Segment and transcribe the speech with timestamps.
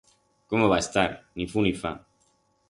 [0.53, 1.03] Cómo va a estar,
[1.41, 1.93] ni fu ni fa.